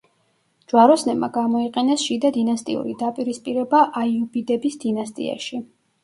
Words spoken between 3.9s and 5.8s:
აიუბიდების დინასტიაში.